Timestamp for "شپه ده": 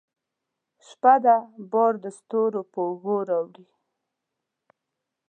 0.87-1.35